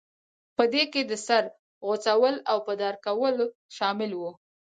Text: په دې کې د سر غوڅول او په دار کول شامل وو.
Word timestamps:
په 0.57 0.63
دې 0.73 0.83
کې 0.91 1.01
د 1.05 1.11
سر 1.25 1.43
غوڅول 1.85 2.35
او 2.51 2.57
په 2.67 2.73
دار 2.81 2.95
کول 3.05 3.35
شامل 3.75 4.11
وو. 4.15 4.31